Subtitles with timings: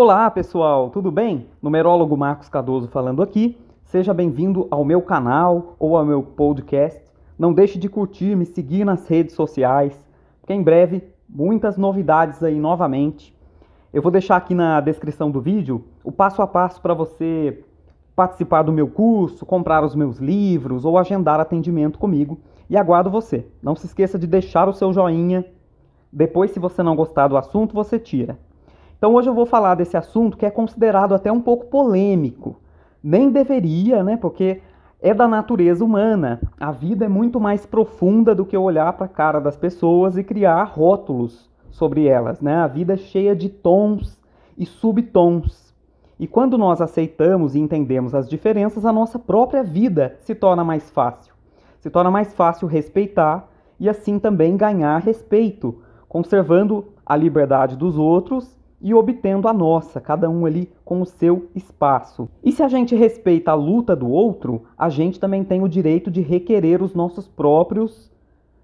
[0.00, 1.48] Olá pessoal, tudo bem?
[1.60, 3.58] Numerólogo Marcos Cardoso falando aqui.
[3.82, 7.02] Seja bem-vindo ao meu canal ou ao meu podcast.
[7.36, 9.92] Não deixe de curtir, me seguir nas redes sociais,
[10.40, 13.36] porque em breve muitas novidades aí novamente.
[13.92, 17.64] Eu vou deixar aqui na descrição do vídeo o passo a passo para você
[18.14, 22.38] participar do meu curso, comprar os meus livros ou agendar atendimento comigo.
[22.70, 23.48] E aguardo você.
[23.60, 25.44] Não se esqueça de deixar o seu joinha.
[26.12, 28.38] Depois, se você não gostar do assunto, você tira.
[28.98, 32.56] Então hoje eu vou falar desse assunto que é considerado até um pouco polêmico.
[33.02, 34.16] Nem deveria, né?
[34.16, 34.60] Porque
[35.00, 36.40] é da natureza humana.
[36.58, 40.24] A vida é muito mais profunda do que olhar para a cara das pessoas e
[40.24, 42.56] criar rótulos sobre elas, né?
[42.56, 44.20] A vida é cheia de tons
[44.56, 45.72] e subtons.
[46.18, 50.90] E quando nós aceitamos e entendemos as diferenças, a nossa própria vida se torna mais
[50.90, 51.32] fácil.
[51.78, 58.57] Se torna mais fácil respeitar e assim também ganhar respeito, conservando a liberdade dos outros
[58.80, 62.28] e obtendo a nossa, cada um ali com o seu espaço.
[62.44, 66.10] E se a gente respeita a luta do outro, a gente também tem o direito
[66.10, 68.10] de requerer os nossos próprios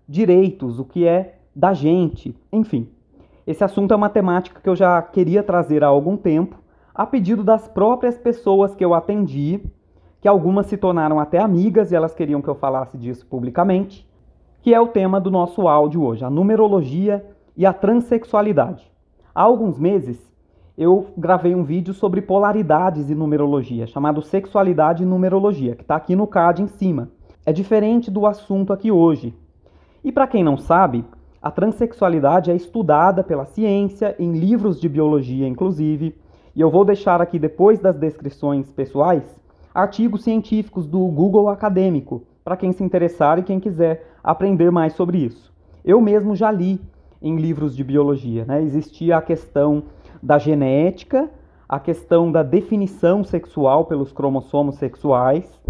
[0.08, 2.36] direitos, o que é da gente.
[2.52, 2.88] Enfim,
[3.46, 6.56] esse assunto é uma temática que eu já queria trazer há algum tempo,
[6.94, 9.60] a pedido das próprias pessoas que eu atendi,
[10.20, 14.08] que algumas se tornaram até amigas e elas queriam que eu falasse disso publicamente,
[14.62, 18.93] que é o tema do nosso áudio hoje, a numerologia e a transexualidade.
[19.34, 20.32] Há alguns meses
[20.78, 26.14] eu gravei um vídeo sobre polaridades e numerologia, chamado Sexualidade e Numerologia, que está aqui
[26.14, 27.10] no card em cima.
[27.44, 29.34] É diferente do assunto aqui hoje.
[30.04, 31.04] E para quem não sabe,
[31.42, 36.14] a transexualidade é estudada pela ciência, em livros de biologia inclusive,
[36.54, 39.24] e eu vou deixar aqui depois das descrições pessoais
[39.74, 45.18] artigos científicos do Google Acadêmico, para quem se interessar e quem quiser aprender mais sobre
[45.18, 45.52] isso.
[45.84, 46.80] Eu mesmo já li
[47.24, 48.44] em livros de biologia.
[48.44, 48.62] Né?
[48.62, 49.84] Existia a questão
[50.22, 51.30] da genética,
[51.66, 55.60] a questão da definição sexual pelos cromossomos sexuais,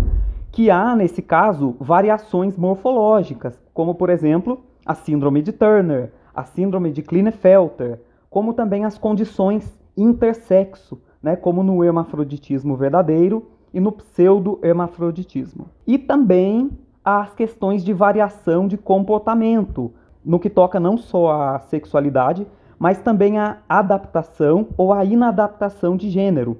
[0.50, 6.90] que há, nesse caso, variações morfológicas, como, por exemplo, a síndrome de Turner, a síndrome
[6.90, 15.66] de Klinefelter, como também as condições intersexo, né, como no hermafroditismo verdadeiro e no pseudo-hermafroditismo.
[15.86, 16.70] E também
[17.04, 19.92] as questões de variação de comportamento,
[20.24, 22.46] no que toca não só à sexualidade,
[22.78, 26.58] mas também à adaptação ou à inadaptação de gênero.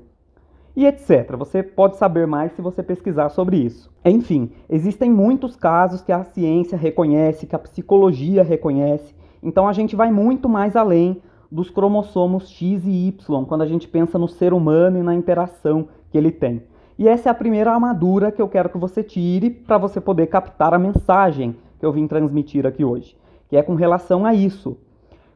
[0.76, 1.36] E etc.
[1.36, 3.90] Você pode saber mais se você pesquisar sobre isso.
[4.04, 9.14] Enfim, existem muitos casos que a ciência reconhece, que a psicologia reconhece.
[9.42, 13.86] Então a gente vai muito mais além dos cromossomos X e Y quando a gente
[13.86, 16.62] pensa no ser humano e na interação que ele tem.
[16.98, 20.26] E essa é a primeira armadura que eu quero que você tire para você poder
[20.26, 23.16] captar a mensagem que eu vim transmitir aqui hoje
[23.54, 24.76] que é com relação a isso.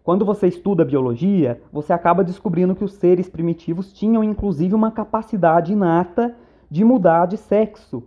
[0.02, 5.72] Quando você estuda biologia, você acaba descobrindo que os seres primitivos tinham inclusive uma capacidade
[5.72, 6.34] inata
[6.68, 8.02] de mudar de sexo,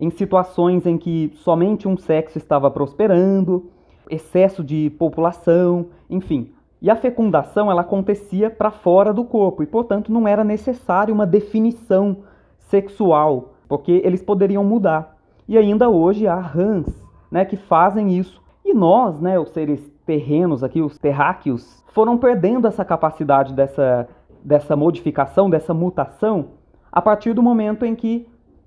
[0.00, 3.70] em situações em que somente um sexo estava prosperando,
[4.10, 6.50] excesso de população, enfim.
[6.80, 11.24] E a fecundação ela acontecia para fora do corpo e, portanto, não era necessário uma
[11.24, 12.16] definição
[12.58, 15.16] sexual, porque eles poderiam mudar.
[15.46, 16.88] E ainda hoje há rãs
[17.30, 22.84] né, que fazem isso nós, né, os seres terrenos aqui, os terráqueos, foram perdendo essa
[22.84, 24.08] capacidade dessa,
[24.42, 26.46] dessa modificação, dessa mutação,
[26.90, 28.26] a partir do momento em que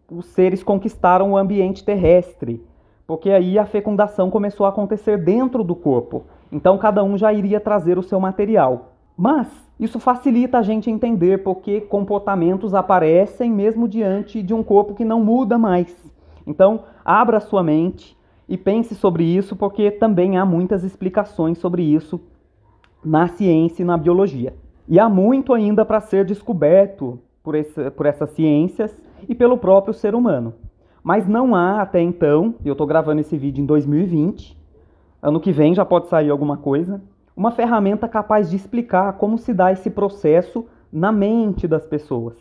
[0.10, 2.64] os seres conquistaram o ambiente terrestre,
[3.08, 6.24] porque aí a fecundação começou a acontecer dentro do corpo.
[6.52, 8.94] Então cada um já iria trazer o seu material.
[9.18, 9.48] Mas
[9.80, 15.24] isso facilita a gente entender porque comportamentos aparecem mesmo diante de um corpo que não
[15.24, 15.94] muda mais.
[16.46, 18.15] Então, abra sua mente,
[18.48, 22.22] e pense sobre isso, porque também há muitas explicações sobre isso
[23.04, 24.54] na ciência e na biologia.
[24.88, 28.96] E há muito ainda para ser descoberto por, esse, por essas ciências
[29.28, 30.54] e pelo próprio ser humano.
[31.04, 34.58] Mas não há até então, e eu estou gravando esse vídeo em 2020,
[35.22, 37.02] ano que vem já pode sair alguma coisa,
[37.36, 42.36] uma ferramenta capaz de explicar como se dá esse processo na mente das pessoas.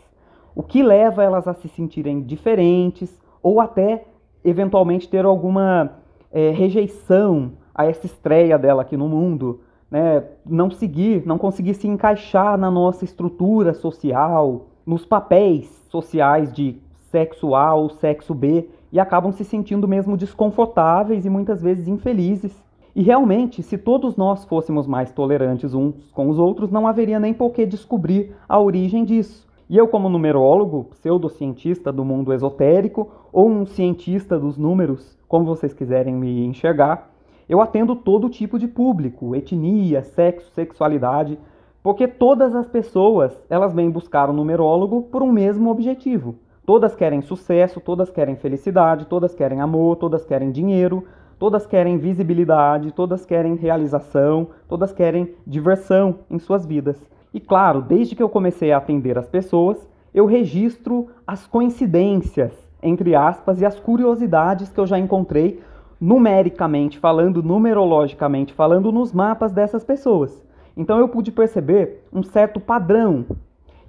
[0.55, 4.05] O que leva elas a se sentirem diferentes ou até
[4.45, 5.91] eventualmente ter alguma
[6.31, 9.59] é, rejeição a essa estreia dela aqui no mundo,
[9.89, 10.23] né?
[10.45, 16.77] não seguir, não conseguir se encaixar na nossa estrutura social, nos papéis sociais de
[17.09, 22.63] sexo A ou sexo B e acabam se sentindo mesmo desconfortáveis e muitas vezes infelizes.
[22.95, 27.33] E realmente, se todos nós fôssemos mais tolerantes uns com os outros, não haveria nem
[27.33, 29.45] por que descobrir a origem disso.
[29.67, 35.73] E eu, como numerólogo, pseudocientista do mundo esotérico, ou um cientista dos números, como vocês
[35.73, 37.11] quiserem me enxergar,
[37.49, 41.37] eu atendo todo tipo de público, etnia, sexo, sexualidade,
[41.85, 46.33] Porque todas as pessoas, elas vêm buscar o um numerólogo por um mesmo objetivo.
[46.65, 51.03] Todas querem sucesso, todas querem felicidade, todas querem amor, todas querem dinheiro,
[51.37, 56.97] todas querem visibilidade, todas querem realização, todas querem diversão em suas vidas.
[57.35, 63.13] E claro, desde que eu comecei a atender as pessoas, eu registro as coincidências, entre
[63.13, 65.61] aspas, e as curiosidades que eu já encontrei
[65.99, 70.41] numericamente falando, numerologicamente falando, nos mapas dessas pessoas.
[70.77, 73.25] Então eu pude perceber um certo padrão.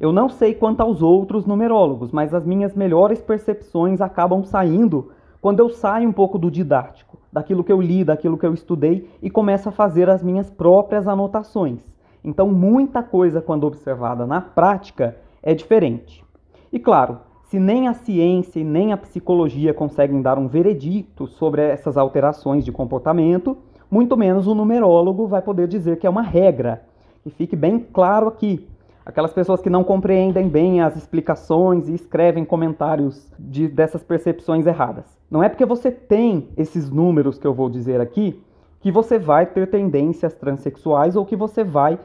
[0.01, 5.61] Eu não sei quanto aos outros numerólogos, mas as minhas melhores percepções acabam saindo quando
[5.61, 9.31] eu saio um pouco do didático, daquilo que eu li, daquilo que eu estudei e
[9.31, 11.96] começo a fazer as minhas próprias anotações.
[12.27, 16.25] Então, muita coisa, quando observada na prática, é diferente.
[16.73, 21.63] E claro, se nem a ciência e nem a psicologia conseguem dar um veredicto sobre
[21.63, 23.57] essas alterações de comportamento,
[23.89, 26.83] muito menos o numerólogo vai poder dizer que é uma regra.
[27.25, 28.69] E fique bem claro aqui:
[29.05, 35.05] aquelas pessoas que não compreendem bem as explicações e escrevem comentários de, dessas percepções erradas.
[35.31, 38.43] Não é porque você tem esses números que eu vou dizer aqui
[38.81, 41.99] que você vai ter tendências transexuais ou que você vai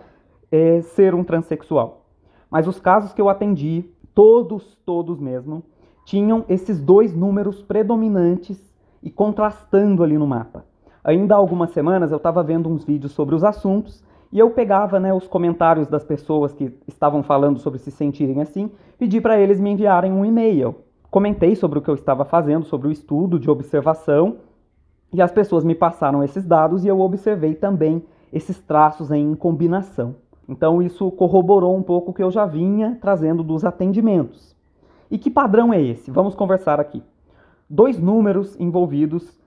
[0.51, 2.05] é, ser um transexual.
[2.49, 5.63] Mas os casos que eu atendi, todos, todos mesmo,
[6.05, 8.59] tinham esses dois números predominantes
[9.01, 10.65] e contrastando ali no mapa.
[11.03, 14.99] Ainda há algumas semanas eu estava vendo uns vídeos sobre os assuntos e eu pegava
[14.99, 19.59] né, os comentários das pessoas que estavam falando sobre se sentirem assim, pedi para eles
[19.59, 20.75] me enviarem um e-mail.
[21.09, 24.37] Comentei sobre o que eu estava fazendo, sobre o estudo de observação,
[25.13, 30.15] e as pessoas me passaram esses dados e eu observei também esses traços em combinação.
[30.51, 34.53] Então isso corroborou um pouco o que eu já vinha trazendo dos atendimentos.
[35.09, 36.11] E que padrão é esse?
[36.11, 37.01] Vamos conversar aqui.
[37.69, 39.39] Dois números envolvidos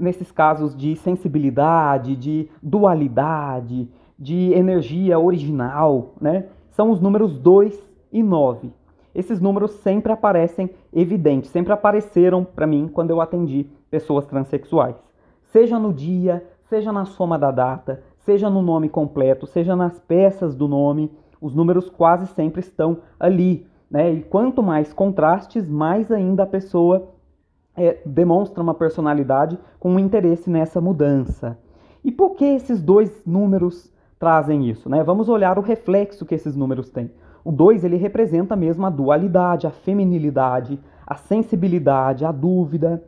[0.00, 3.86] nesses casos de sensibilidade, de dualidade,
[4.18, 6.46] de energia original, né?
[6.70, 7.78] São os números 2
[8.10, 8.72] e 9.
[9.14, 14.96] Esses números sempre aparecem evidentes, sempre apareceram para mim quando eu atendi pessoas transexuais.
[15.52, 20.56] Seja no dia, seja na soma da data, seja no nome completo, seja nas peças
[20.56, 23.66] do nome, os números quase sempre estão ali.
[23.88, 24.14] Né?
[24.14, 27.08] E quanto mais contrastes, mais ainda a pessoa
[27.76, 31.56] é, demonstra uma personalidade com um interesse nessa mudança.
[32.04, 34.88] E por que esses dois números trazem isso?
[34.88, 35.04] Né?
[35.04, 37.12] Vamos olhar o reflexo que esses números têm.
[37.44, 43.04] O 2 ele representa mesmo a dualidade, a feminilidade, a sensibilidade, a dúvida.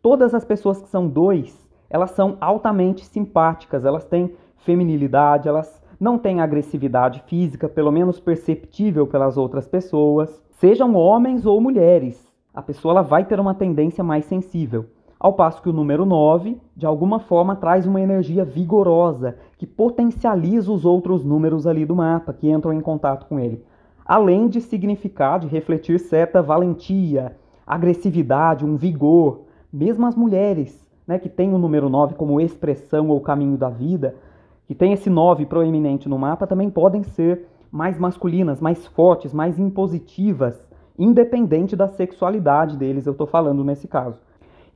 [0.00, 4.32] Todas as pessoas que são dois, elas são altamente simpáticas, elas têm
[4.64, 11.60] feminilidade, elas não têm agressividade física, pelo menos perceptível pelas outras pessoas, sejam homens ou
[11.60, 12.26] mulheres.
[12.54, 14.86] A pessoa ela vai ter uma tendência mais sensível.
[15.18, 20.72] Ao passo que o número 9, de alguma forma, traz uma energia vigorosa que potencializa
[20.72, 23.62] os outros números ali do mapa que entram em contato com ele.
[24.04, 27.36] Além de significar, de refletir certa valentia,
[27.66, 29.42] agressividade, um vigor.
[29.70, 34.16] Mesmo as mulheres, né, que têm o número 9 como expressão ou caminho da vida,
[34.70, 39.58] que tem esse 9 proeminente no mapa, também podem ser mais masculinas, mais fortes, mais
[39.58, 40.64] impositivas,
[40.96, 44.20] independente da sexualidade deles, eu estou falando nesse caso.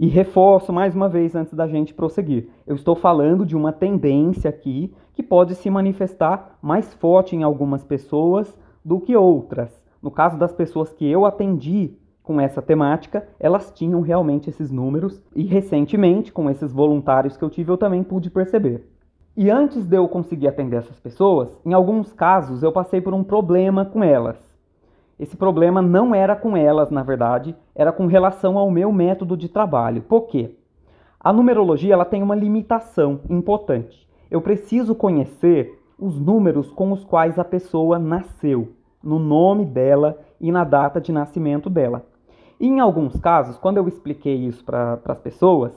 [0.00, 2.48] E reforço mais uma vez antes da gente prosseguir.
[2.66, 7.84] Eu estou falando de uma tendência aqui que pode se manifestar mais forte em algumas
[7.84, 8.52] pessoas
[8.84, 9.70] do que outras.
[10.02, 15.22] No caso das pessoas que eu atendi com essa temática, elas tinham realmente esses números
[15.36, 18.92] e recentemente, com esses voluntários que eu tive, eu também pude perceber.
[19.36, 23.24] E antes de eu conseguir atender essas pessoas, em alguns casos eu passei por um
[23.24, 24.38] problema com elas.
[25.18, 29.48] Esse problema não era com elas, na verdade, era com relação ao meu método de
[29.48, 30.02] trabalho.
[30.02, 30.54] Por quê?
[31.18, 34.08] A numerologia ela tem uma limitação importante.
[34.30, 38.72] Eu preciso conhecer os números com os quais a pessoa nasceu,
[39.02, 42.06] no nome dela e na data de nascimento dela.
[42.60, 45.72] E em alguns casos, quando eu expliquei isso para as pessoas,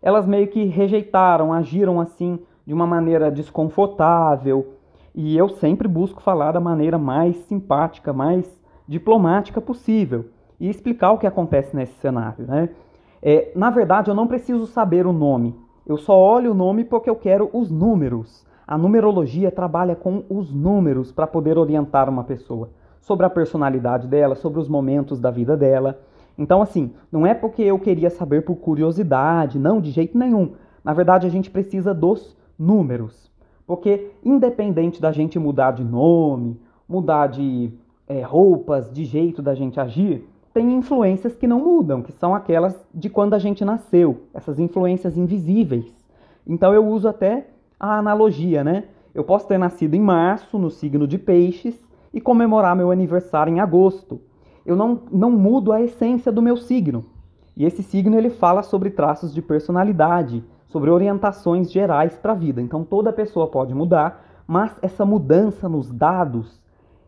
[0.00, 4.74] elas meio que rejeitaram, agiram assim de uma maneira desconfortável.
[5.14, 10.26] E eu sempre busco falar da maneira mais simpática, mais diplomática possível
[10.58, 12.46] e explicar o que acontece nesse cenário.
[12.46, 12.68] Né?
[13.22, 15.54] É, na verdade, eu não preciso saber o nome.
[15.86, 18.46] Eu só olho o nome porque eu quero os números.
[18.66, 24.36] A numerologia trabalha com os números para poder orientar uma pessoa sobre a personalidade dela,
[24.36, 26.00] sobre os momentos da vida dela.
[26.38, 30.52] Então, assim, não é porque eu queria saber por curiosidade, não, de jeito nenhum.
[30.84, 33.30] Na verdade, a gente precisa dos números.
[33.66, 37.72] Porque, independente da gente mudar de nome, mudar de
[38.06, 42.76] é, roupas, de jeito da gente agir, tem influências que não mudam, que são aquelas
[42.94, 45.86] de quando a gente nasceu, essas influências invisíveis.
[46.46, 47.48] Então eu uso até
[47.80, 48.84] a analogia, né?
[49.14, 51.74] Eu posso ter nascido em março, no signo de Peixes,
[52.12, 54.20] e comemorar meu aniversário em agosto.
[54.64, 57.04] Eu não, não mudo a essência do meu signo.
[57.56, 60.42] E esse signo ele fala sobre traços de personalidade,
[60.72, 62.60] sobre orientações gerais para a vida.
[62.60, 66.60] Então toda pessoa pode mudar, mas essa mudança nos dados,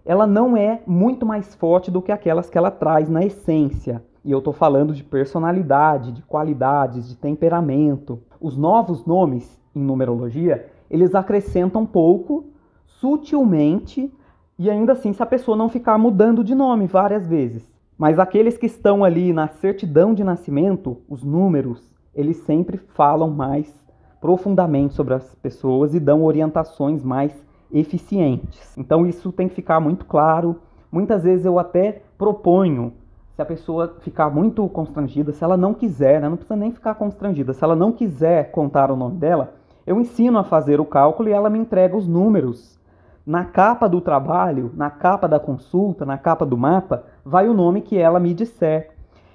[0.04, 4.04] ela não é muito mais forte do que aquelas que ela traz na essência.
[4.22, 8.22] E eu estou falando de personalidade, de qualidades, de temperamento.
[8.40, 12.44] Os novos nomes em numerologia, eles acrescentam pouco,
[12.86, 14.12] sutilmente,
[14.58, 17.68] e ainda assim se a pessoa não ficar mudando de nome várias vezes.
[17.96, 23.84] Mas aqueles que estão ali na certidão de nascimento, os números, eles sempre falam mais
[24.20, 27.32] profundamente sobre as pessoas e dão orientações mais
[27.72, 28.76] eficientes.
[28.78, 30.60] Então isso tem que ficar muito claro.
[30.90, 32.92] Muitas vezes eu até proponho,
[33.34, 36.94] se a pessoa ficar muito constrangida, se ela não quiser, né, não precisa nem ficar
[36.94, 39.54] constrangida, se ela não quiser contar o nome dela,
[39.86, 42.80] eu ensino a fazer o cálculo e ela me entrega os números.
[43.26, 47.80] Na capa do trabalho, na capa da consulta, na capa do mapa, vai o nome
[47.80, 48.92] que ela me disser.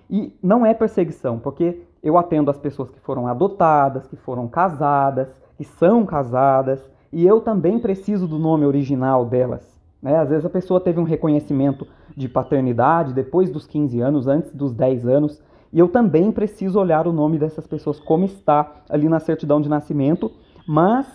[0.09, 5.29] E não é perseguição, porque eu atendo as pessoas que foram adotadas, que foram casadas,
[5.57, 9.77] que são casadas, e eu também preciso do nome original delas.
[10.01, 10.15] Né?
[10.17, 14.73] Às vezes a pessoa teve um reconhecimento de paternidade depois dos 15 anos, antes dos
[14.73, 15.41] 10 anos,
[15.71, 19.69] e eu também preciso olhar o nome dessas pessoas como está ali na certidão de
[19.69, 20.31] nascimento,
[20.67, 21.07] mas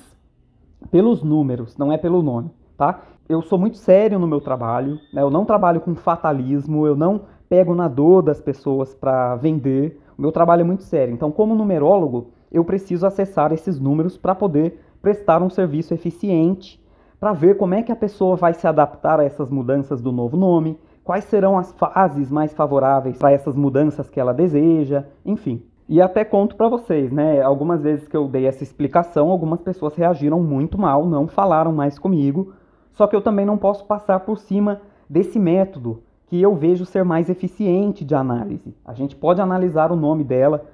[0.91, 3.01] pelos números, não é pelo nome, tá?
[3.29, 5.23] Eu sou muito sério no meu trabalho, né?
[5.23, 10.01] eu não trabalho com fatalismo, eu não pego na dor das pessoas para vender.
[10.17, 11.13] O meu trabalho é muito sério.
[11.13, 16.83] Então, como numerólogo, eu preciso acessar esses números para poder prestar um serviço eficiente,
[17.19, 20.37] para ver como é que a pessoa vai se adaptar a essas mudanças do novo
[20.37, 25.63] nome, quais serão as fases mais favoráveis para essas mudanças que ela deseja, enfim.
[25.89, 27.43] E até conto para vocês, né?
[27.43, 31.99] Algumas vezes que eu dei essa explicação, algumas pessoas reagiram muito mal, não falaram mais
[31.99, 32.55] comigo.
[32.93, 34.81] Só que eu também não posso passar por cima
[35.11, 36.03] desse método
[36.35, 38.75] que eu vejo ser mais eficiente de análise.
[38.85, 40.65] A gente pode analisar o nome dela,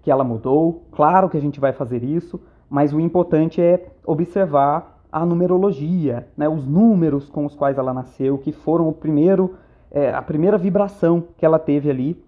[0.00, 5.02] que ela mudou, claro que a gente vai fazer isso, mas o importante é observar
[5.10, 9.56] a numerologia, né, os números com os quais ela nasceu, que foram o primeiro,
[9.90, 12.24] é, a primeira vibração que ela teve ali,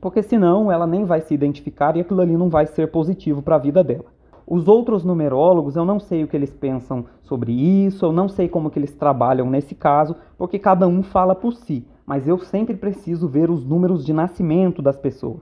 [0.00, 3.56] porque senão ela nem vai se identificar e aquilo ali não vai ser positivo para
[3.56, 4.06] a vida dela.
[4.46, 8.48] Os outros numerólogos, eu não sei o que eles pensam sobre isso, eu não sei
[8.48, 12.74] como que eles trabalham nesse caso, porque cada um fala por si mas eu sempre
[12.76, 15.40] preciso ver os números de nascimento das pessoas.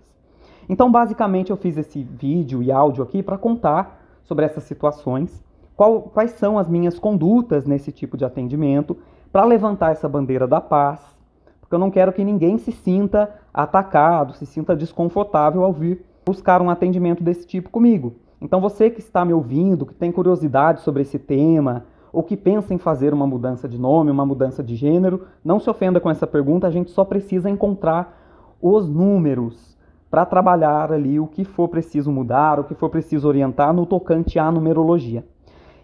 [0.69, 5.43] Então, basicamente, eu fiz esse vídeo e áudio aqui para contar sobre essas situações,
[5.77, 8.97] qual, quais são as minhas condutas nesse tipo de atendimento,
[9.33, 11.01] para levantar essa bandeira da paz,
[11.61, 16.61] porque eu não quero que ninguém se sinta atacado, se sinta desconfortável ao vir buscar
[16.61, 18.15] um atendimento desse tipo comigo.
[18.41, 22.75] Então, você que está me ouvindo, que tem curiosidade sobre esse tema, ou que pensa
[22.75, 26.27] em fazer uma mudança de nome, uma mudança de gênero, não se ofenda com essa
[26.27, 28.19] pergunta, a gente só precisa encontrar
[28.61, 29.77] os números
[30.11, 34.39] para trabalhar ali o que for preciso mudar, o que for preciso orientar no tocante
[34.39, 35.25] à numerologia.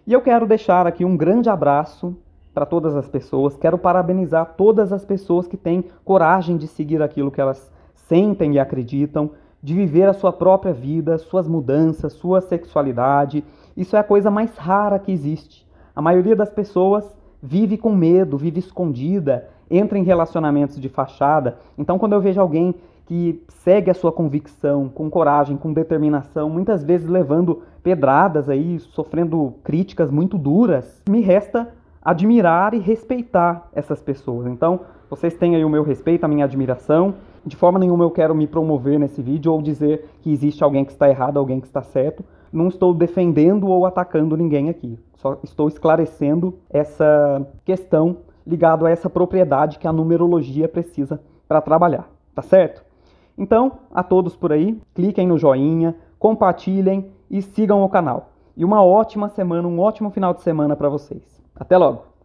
[0.06, 2.16] E eu quero deixar aqui um grande abraço
[2.52, 7.30] para todas as pessoas, quero parabenizar todas as pessoas que têm coragem de seguir aquilo
[7.30, 9.30] que elas sentem e acreditam,
[9.62, 13.44] de viver a sua própria vida, suas mudanças, sua sexualidade.
[13.76, 15.65] Isso é a coisa mais rara que existe.
[15.96, 21.56] A maioria das pessoas vive com medo, vive escondida, entra em relacionamentos de fachada.
[21.78, 22.74] Então, quando eu vejo alguém
[23.06, 29.54] que segue a sua convicção com coragem, com determinação, muitas vezes levando pedradas aí, sofrendo
[29.64, 31.72] críticas muito duras, me resta
[32.04, 34.46] admirar e respeitar essas pessoas.
[34.48, 37.14] Então, vocês têm aí o meu respeito, a minha admiração.
[37.44, 40.92] De forma nenhuma eu quero me promover nesse vídeo ou dizer que existe alguém que
[40.92, 42.22] está errado, alguém que está certo.
[42.52, 44.98] Não estou defendendo ou atacando ninguém aqui.
[45.16, 52.08] Só estou esclarecendo essa questão ligado a essa propriedade que a numerologia precisa para trabalhar,
[52.34, 52.84] tá certo?
[53.36, 58.30] Então, a todos por aí, cliquem no joinha, compartilhem e sigam o canal.
[58.56, 61.22] E uma ótima semana, um ótimo final de semana para vocês.
[61.54, 62.15] Até logo!